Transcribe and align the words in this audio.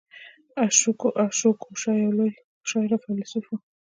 اشواګوشا 1.25 1.91
یو 2.03 2.11
لوی 2.17 2.31
شاعر 2.69 2.91
او 2.93 2.99
فیلسوف 3.03 3.45
و 3.49 3.57